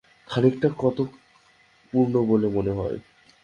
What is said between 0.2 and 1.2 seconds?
খনিটা কতো